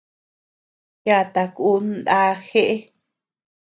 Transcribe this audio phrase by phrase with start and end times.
[1.07, 2.75] Yata kun ndá jeʼë.